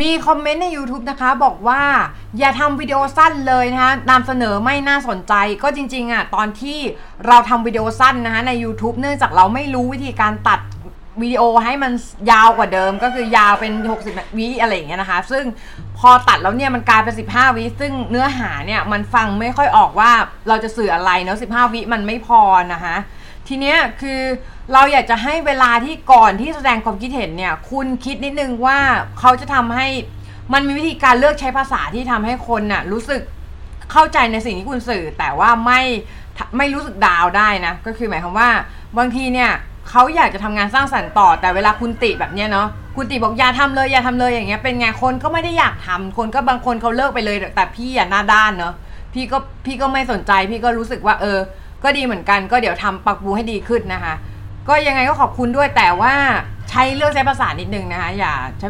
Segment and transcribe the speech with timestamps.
[0.00, 1.82] มีคอมเมนต์ใน YouTube นะคะบอกว่า
[2.38, 6.78] อย่าทำวิดีโอสั้นเลยนะคะนำเสนอไม่น่าสนใจ ก็จริงๆอะตอนที่
[7.26, 10.60] เราทำวิดีโอสั้นนะคะใน YouTube เนื่องจากเราไม่รู้วิธีการตัด
[11.22, 11.92] วิดีโอให้มัน
[12.30, 13.72] ยาวกว่าเดิมก็คือยาวเป็น
[14.04, 15.44] 60 วิอะไรอย่างเงี้ยนะคะ ซึ่ง
[15.98, 20.10] พอตัดแล้วเนี่ยมันกลายเป็น 15 วิ ซึ่งเนื้อหาเนี่ยมันฟังไม่ค่อยออกว่า
[20.48, 22.40] เราจะสื่ออะไรเนาะ 15 วิมันไม่พอ
[22.72, 22.96] นะคะ
[23.48, 24.20] ทีเนี้ยคือ
[24.72, 28.78] เราอยากจะให้เวลาที่ก่อนที่แสดงความคิดเห็นเนี่ย คุณคิดนิดนึงว่า
[29.18, 29.86] เขาจะทำให้
[30.52, 33.22] มันมีวิธีการเลือกใช้ภาษาที่ทำให้คนน่ะรู้สึก
[33.92, 35.80] เข้าใจในสิ่งที่คุณสื่อ แต่ว่าไม่
[36.56, 38.50] ไม่รู้สึกดาวได้นะ ก็คือหมายความว่า
[38.98, 39.50] บางทีเนี่ย
[39.90, 48.74] เขาอยากจะทำงานสร้างสรรค์ต่อ แต่เวลาคุณติแบบเนี้ยเนาะคุณติบอกอย่าทำเลยอย่าทำเลยอย่างเงี้ยเป็นไงคนก็ไม่ได้อยากทำคนก็บางคนเขาเลิกไปเลยแต่พี่อะหน้าด้านเนาะ
[49.14, 51.38] พี่ก็พี่ก็ไม่สนใจพี่ก็รู้สึกว่าเออ
[51.84, 54.14] ก็ดีเหมือนกันก็เดี๋ยวทำปักบูให้ดีขึ้นนะคะ
[54.68, 56.14] ก็ยังไงก็ขอบคุณด้วยแต่ว่า
[56.70, 58.66] ใช้เลือกใช้ภาษานิดนึงนะคะอย่าใช้